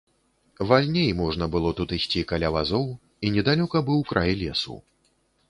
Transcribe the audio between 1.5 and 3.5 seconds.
было тут ісці каля вазоў, і